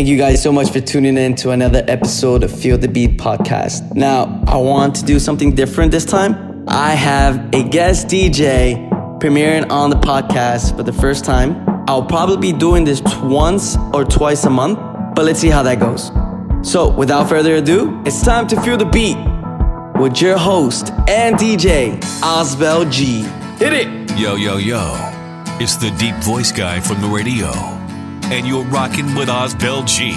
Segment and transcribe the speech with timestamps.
[0.00, 3.18] Thank you guys so much for tuning in to another episode of Feel the Beat
[3.18, 3.94] podcast.
[3.94, 6.64] Now, I want to do something different this time.
[6.66, 8.88] I have a guest DJ
[9.20, 11.62] premiering on the podcast for the first time.
[11.86, 14.78] I'll probably be doing this once or twice a month,
[15.14, 16.10] but let's see how that goes.
[16.66, 19.18] So, without further ado, it's time to Feel the Beat
[20.00, 23.20] with your host and DJ, Osbel G.
[23.62, 24.18] Hit it!
[24.18, 24.96] Yo, yo, yo.
[25.60, 27.79] It's the deep voice guy from the radio.
[28.32, 30.12] And you're rocking with Osbel G.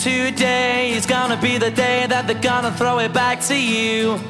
[0.00, 4.20] Today is gonna be the day that they're gonna throw it back to you.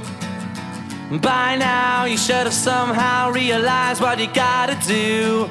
[1.20, 5.50] By now, you should have somehow realized what you gotta do.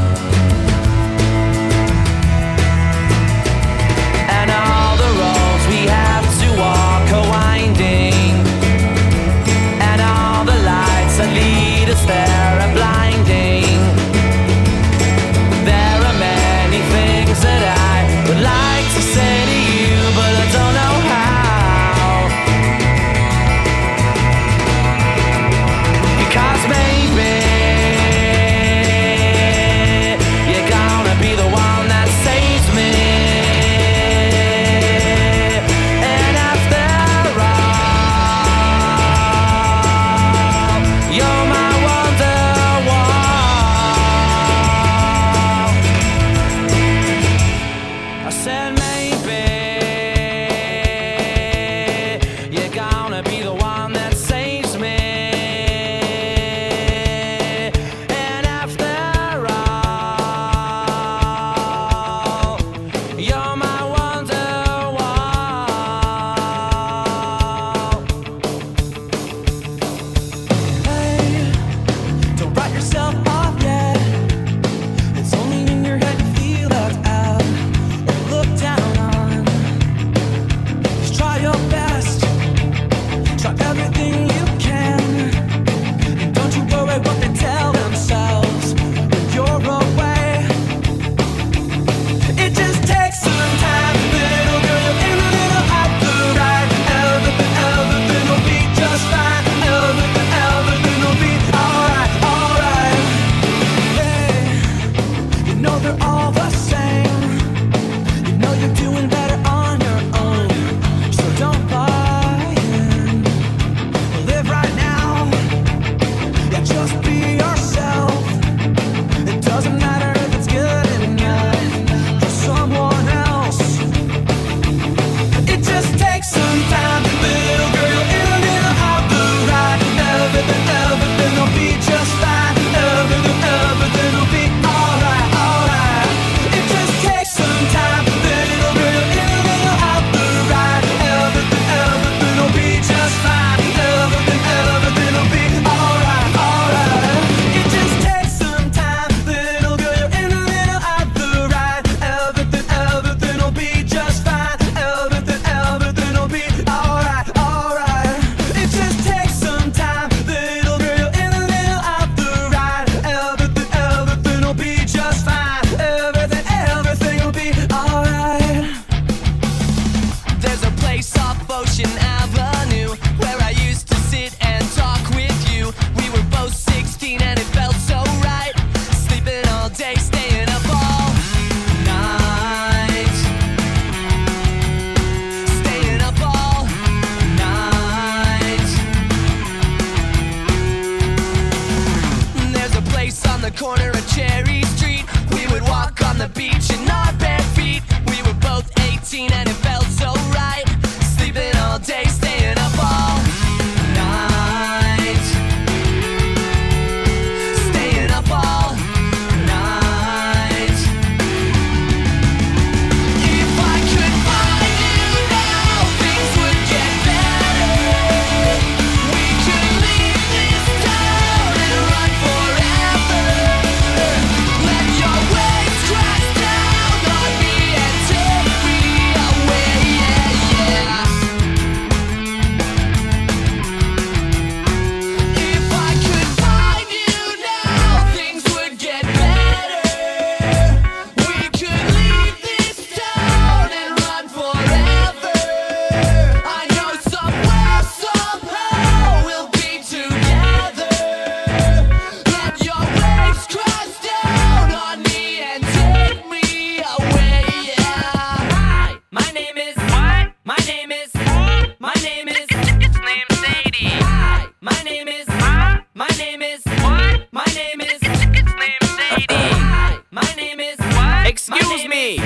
[271.31, 272.17] Excuse me.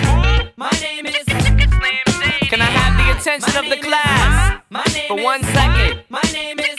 [0.57, 1.23] My name is.
[1.25, 4.63] Can I have the attention of the class
[5.07, 6.03] for one second?
[6.09, 6.73] My name is.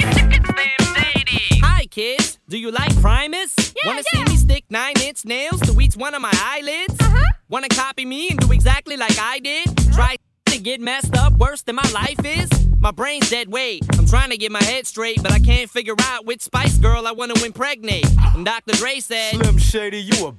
[1.62, 2.40] Hi, kids.
[2.48, 3.54] Do you like Primus?
[3.58, 4.24] Yeah, Wanna yeah.
[4.24, 6.96] see me stick nine inch nails to each one of my eyelids?
[7.00, 7.30] Uh-huh.
[7.48, 9.68] Wanna copy me and do exactly like I did?
[9.68, 9.92] Uh-huh.
[9.92, 12.50] Try to get messed up worse than my life is?
[12.80, 13.84] My brain's dead weight.
[13.96, 17.06] I'm trying to get my head straight, but I can't figure out which Spice Girl
[17.06, 18.06] I want to impregnate.
[18.34, 18.72] And Dr.
[18.74, 20.34] Dre said, Slim Shady, you a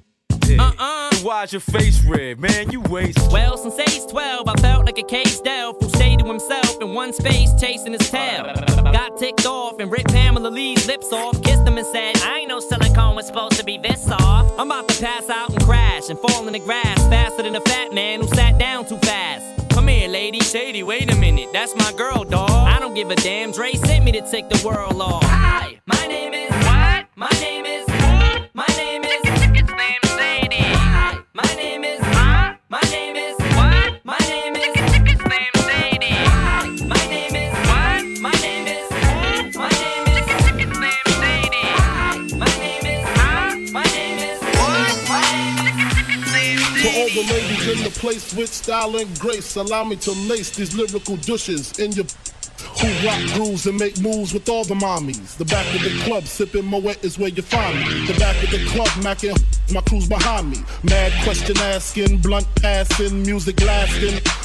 [0.56, 1.16] uh-uh.
[1.22, 2.70] Why's your face red, man?
[2.70, 3.18] You waste.
[3.30, 6.94] Well, since age 12, I felt like a case elf who stayed to himself in
[6.94, 8.44] one space chasing his tail.
[8.44, 12.48] Got ticked off and ripped Pamela Lee's lips off, kissed him and said, I ain't
[12.48, 14.54] no silicone was supposed to be this soft.
[14.58, 17.60] I'm about to pass out and crash and fall in the grass faster than a
[17.62, 19.44] fat man who sat down too fast.
[19.70, 20.40] Come here, lady.
[20.40, 21.50] Shady, wait a minute.
[21.52, 22.50] That's my girl, dog.
[22.50, 23.52] I don't give a damn.
[23.52, 25.24] Dre sent me to take the world off.
[25.24, 26.50] Hi, my name is.
[26.50, 27.06] What?
[27.16, 27.97] My name is.
[48.08, 49.56] Place with style and grace.
[49.56, 52.06] Allow me to lace these lyrical douches in your
[52.80, 55.36] who rock grooves and make moves with all the mommies.
[55.36, 58.06] The back of the club, sipping Moet is where you find me.
[58.06, 59.36] The back of the club, macking
[59.74, 60.56] my crew's behind me.
[60.84, 64.20] Mad question asking, blunt passing, music lasting.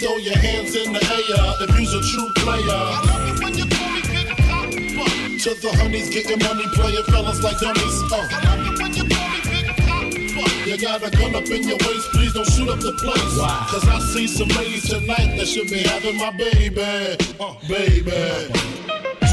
[0.00, 2.68] Throw your hands in the air if you's a true player.
[2.68, 5.08] I love it when you call me Big Poppa.
[5.40, 8.02] To the honeys, getting money, playing fellas like dummies.
[8.12, 8.28] Uh.
[8.60, 10.66] You when you pull me kick hop fuck.
[10.66, 13.38] You got a gun up in your waist, please don't shoot up the place.
[13.38, 13.66] Wow.
[13.70, 17.16] Cause I see some ladies tonight that should be having my baby.
[17.40, 18.52] Uh, baby.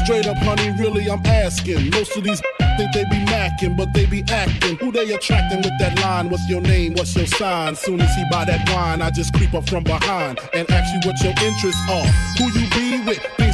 [0.04, 1.90] Straight up, honey, really, I'm asking.
[1.90, 2.40] Most of these
[2.76, 4.76] think they be macking, but they be acting.
[4.76, 6.28] Who they attracting with that line?
[6.28, 6.94] What's your name?
[6.94, 7.76] What's your sign?
[7.76, 11.00] Soon as he buy that wine, I just creep up from behind and ask you
[11.08, 12.06] what your interests are.
[12.38, 13.20] Who you be with?
[13.36, 13.53] Things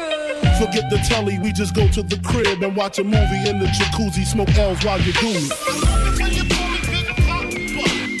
[0.61, 3.65] Forget the telly, we just go to the crib and watch a movie in the
[3.65, 5.49] jacuzzi, smoke L's while you do it.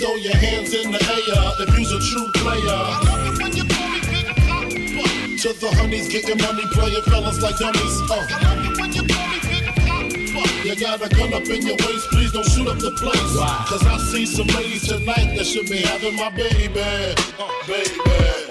[0.01, 2.65] Throw your hands in the air if you's a true player.
[2.65, 5.37] I love it when you call me Biggie Poppa.
[5.37, 8.01] To the honeys, getting money, playing fellas like dummies.
[8.09, 8.25] Uh.
[8.33, 9.69] You when you pull me pick
[10.33, 13.37] hawk you got a gun up in your waist, please don't shoot up the place.
[13.37, 13.65] Wow.
[13.69, 16.81] Cause I see some ladies tonight that should be having my baby.
[17.37, 18.50] Uh, baby.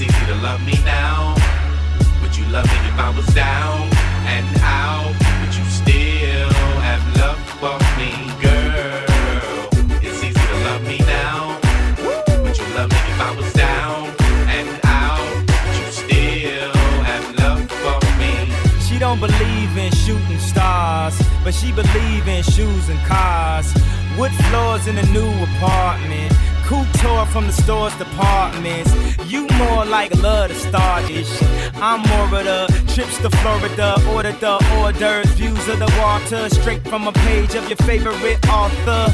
[0.00, 1.34] It's easy to love me now.
[2.22, 3.90] Would you love me if I was down
[4.30, 5.10] and out?
[5.40, 6.54] Would you still
[6.86, 9.66] have love for me, girl?
[10.00, 11.58] It's easy to love me now.
[11.98, 14.14] Would you love me if I was down
[14.46, 15.34] and out?
[15.66, 18.54] Would you still have love for me?
[18.86, 23.74] She don't believe in shooting stars, but she believe in shoes and cars.
[24.16, 26.32] Wood floors in a new apartment.
[26.68, 28.92] Couture from the store's departments.
[29.24, 31.72] You more like love to start this shit.
[31.76, 36.86] I'm more of the trips to Florida, order the orders, views of the water, straight
[36.86, 39.10] from a page of your favorite author.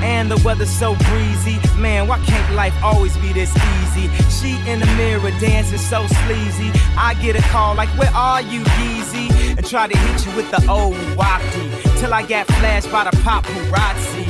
[0.00, 1.58] And the weather's so breezy.
[1.76, 4.06] Man, why can't life always be this easy?
[4.30, 6.70] She in the mirror dancing so sleazy.
[6.96, 9.56] I get a call like, Where are you, Yeezy?
[9.58, 11.98] And try to hit you with the old wafty.
[11.98, 14.29] Till I get flashed by the paparazzi.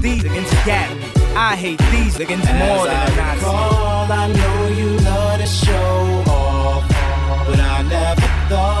[0.00, 1.04] These niggas got me.
[1.36, 3.44] I hate these niggas more than I Nazi.
[3.44, 6.88] recall, I know you love to show off,
[7.46, 8.79] but I never thought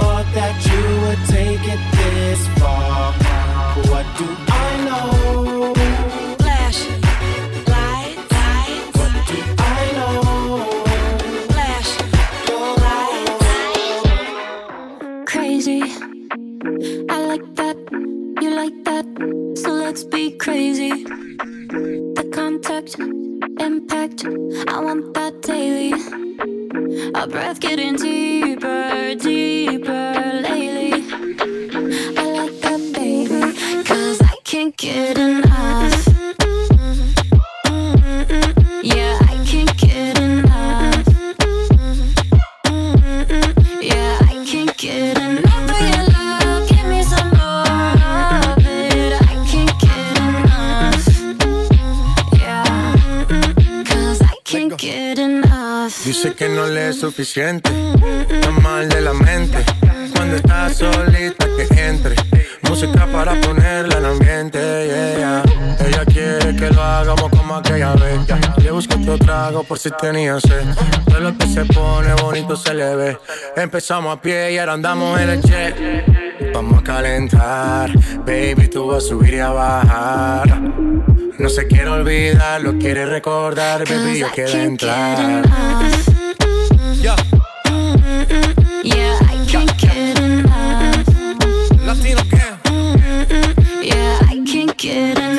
[57.30, 57.70] suficiente,
[58.28, 59.58] está mal de la mente.
[60.16, 62.16] Cuando está solita que entre,
[62.62, 64.58] música para ponerla en ambiente.
[64.58, 65.76] yeah, yeah.
[65.86, 68.18] Ella quiere que lo hagamos como aquella vez.
[68.60, 70.74] Le busco otro trago por si tenía sed.
[71.06, 73.18] Todo lo que se pone bonito se le ve.
[73.56, 76.52] Empezamos a pie y ahora andamos en el jet.
[76.52, 77.92] Vamos a calentar,
[78.26, 80.60] baby, tú vas a subir y a bajar.
[81.38, 86.09] No se quiere olvidar, lo quiere recordar, baby, yo quiero can't
[87.00, 87.30] entrar.
[87.30, 88.84] get enough.
[88.84, 88.90] Yeah.
[88.96, 91.08] Yeah, I can't get enough.
[91.86, 92.58] Latino gang.
[93.82, 95.29] Yeah, I can't get enough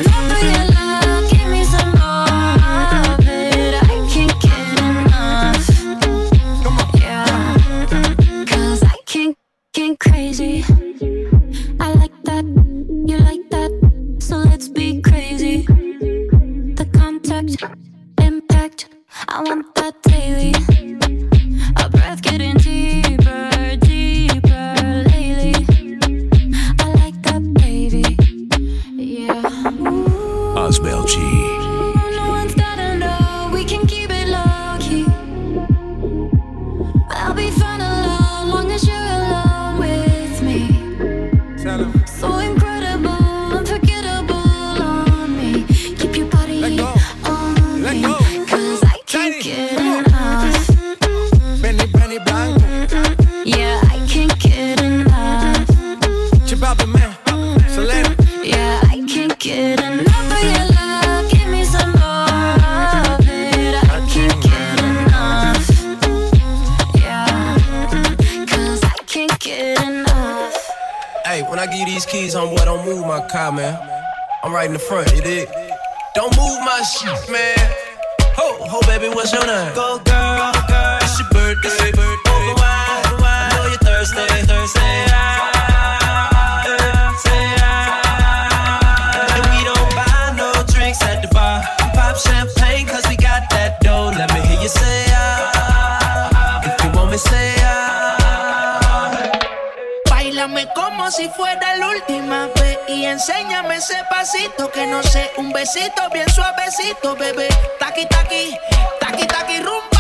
[104.74, 107.48] que no sé, un besito bien suavecito, bebé.
[107.80, 108.58] Taqui taqui,
[109.00, 109.91] taqui taqui rumba.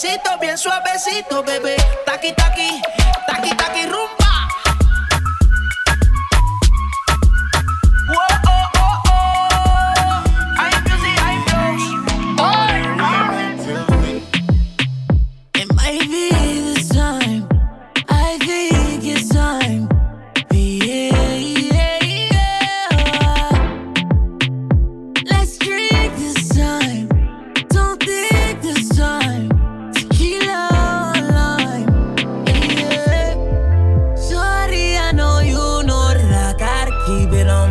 [0.00, 1.76] besito bien suavecito, bebé.
[2.06, 2.80] Taqui, taqui.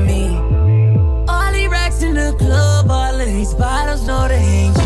[0.10, 0.24] me.
[1.28, 4.79] All the racks in the club, all of these bottles know they ain't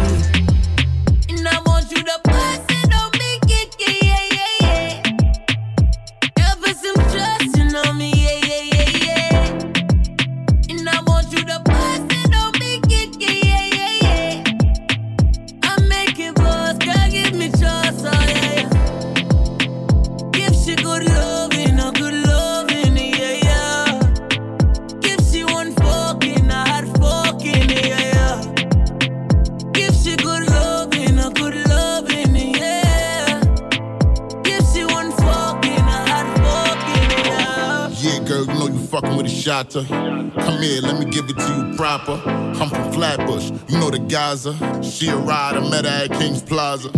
[44.34, 44.82] Gaza.
[44.82, 46.90] She a I met her at King's Plaza.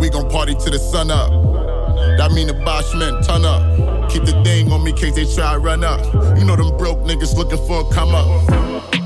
[0.00, 1.30] We gon' party to the sun up.
[2.18, 4.08] That mean the Bosch men turn up.
[4.08, 6.04] Keep the thing on me, case they try run up.
[6.38, 9.05] You know them broke niggas looking for a come up.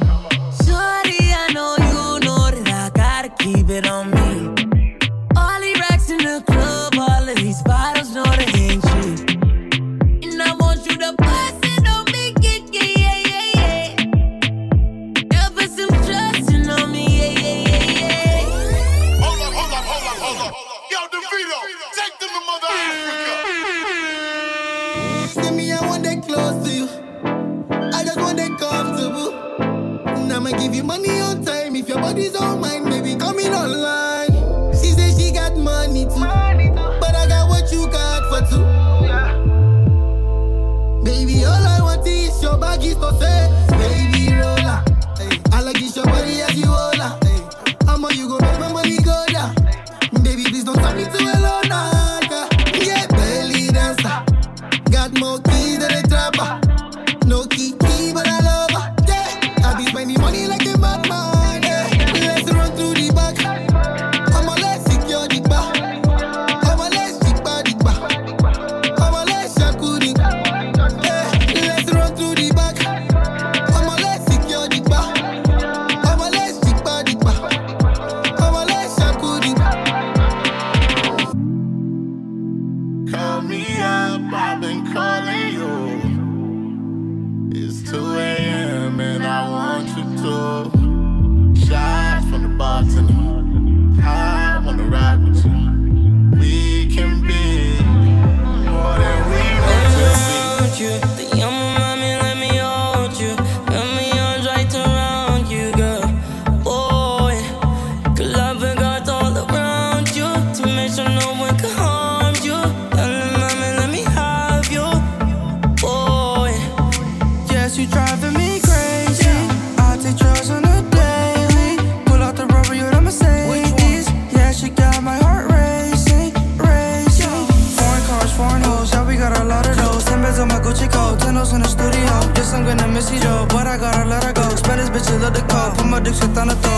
[117.80, 119.36] you driving me crazy.
[119.78, 121.80] I take drugs on the daily.
[122.04, 124.06] Pull out the rubber, you're on Mercedes.
[124.32, 127.46] Yeah, she got my heart racing, racing.
[127.78, 130.04] Foreign cars, foreign hoes, yeah we got a lot of those.
[130.04, 131.20] Ten bezels, my Gucci gold.
[131.20, 132.12] Tandems in the studio.
[132.36, 134.46] Yes, I'm gonna miss you, Joe, but I gotta let her go.
[134.56, 136.69] Spend this bitch a cold, put my dick shit on the.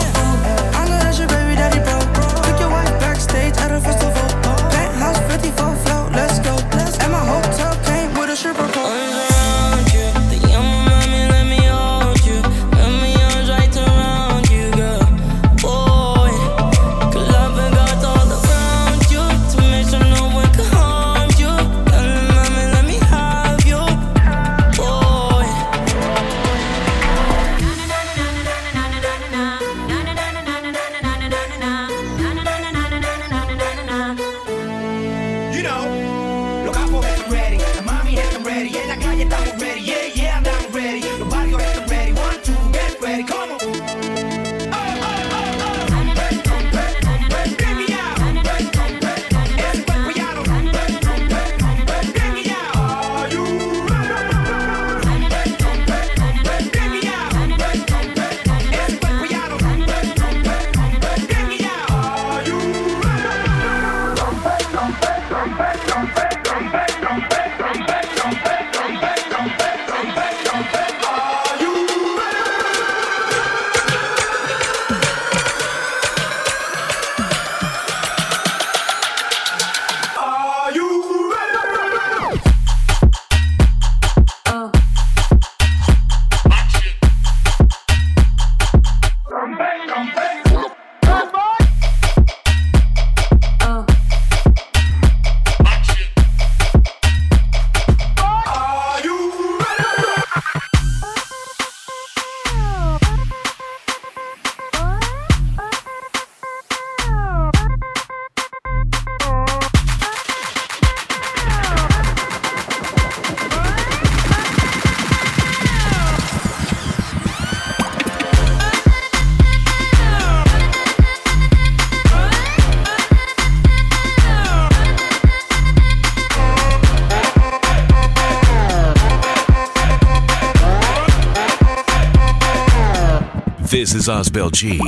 [134.03, 134.81] is Osbel G.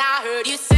[0.00, 0.77] I heard you say.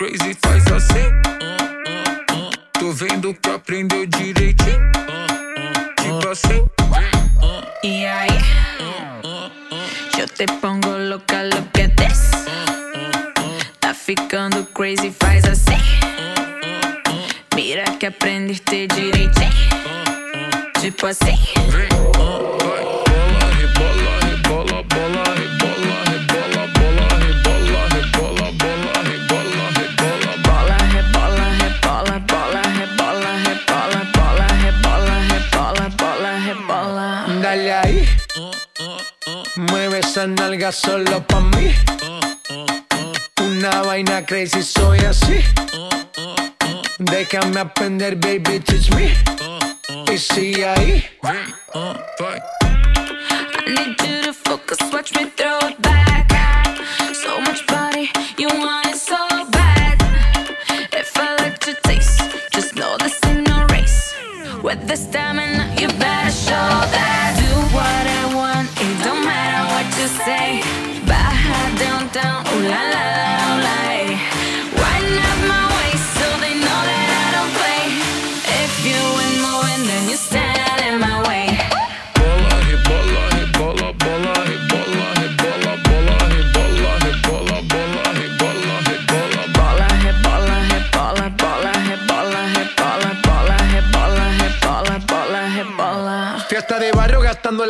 [0.00, 1.12] crazy faz assim.
[2.72, 4.90] Tô vendo que aprendeu direitinho.
[6.00, 6.66] Tipo assim.
[7.84, 8.30] E aí?
[10.18, 12.30] Eu te pongo louca, at this.
[13.78, 15.78] Tá ficando crazy, faz assim.
[17.54, 19.50] Mira que aprendeste direitinho.
[20.80, 21.38] Tipo assim.
[40.20, 41.74] Esa nalga solo pa' mí.
[43.42, 45.40] Una vaina crazy, soy así.
[46.98, 49.14] Déjame aprender, baby, teach me.
[50.12, 51.04] Y sigue ahí.
[51.22, 55.89] Uh, I need you to focus, watch me throw it back.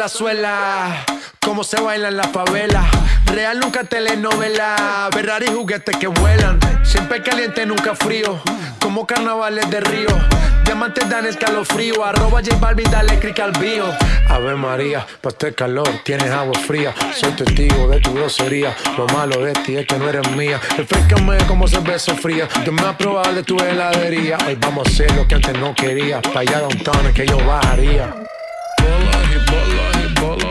[0.01, 1.05] La suela.
[1.41, 2.89] Cómo se baila en la favela.
[3.27, 5.11] Real nunca telenovela.
[5.13, 6.59] Ferrari juguetes que vuelan.
[6.83, 8.41] Siempre caliente, nunca frío.
[8.81, 10.09] Como carnavales de río.
[10.65, 12.03] Diamantes dan escalofrío.
[12.03, 13.93] Arroba J Balvin, dale click al bio.
[14.31, 16.95] Ave María, pa' este calor tienes agua fría.
[17.15, 18.75] Soy testigo de tu grosería.
[18.97, 20.59] Lo malo de ti es que no eres mía.
[20.79, 22.49] Refrescame como cerveza fría.
[22.65, 24.39] Yo me voy a probar de tu heladería.
[24.47, 26.23] Hoy vamos a hacer lo que antes no quería.
[26.23, 28.15] Pa' allá downtown es que yo bajaría.
[30.21, 30.50] Bola,